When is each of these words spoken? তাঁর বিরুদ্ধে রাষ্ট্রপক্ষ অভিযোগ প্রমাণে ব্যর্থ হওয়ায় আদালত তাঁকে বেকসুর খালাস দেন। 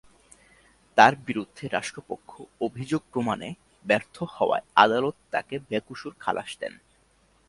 তাঁর 0.97 1.13
বিরুদ্ধে 1.27 1.65
রাষ্ট্রপক্ষ 1.67 2.31
অভিযোগ 2.61 3.01
প্রমাণে 3.13 3.49
ব্যর্থ 3.85 4.15
হওয়ায় 4.35 4.67
আদালত 4.75 5.15
তাঁকে 5.31 5.55
বেকসুর 5.69 6.13
খালাস 6.19 6.51
দেন। 6.61 6.73